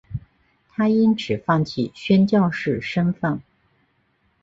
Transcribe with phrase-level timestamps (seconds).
[0.67, 3.39] 她因此放弃宣教士身分。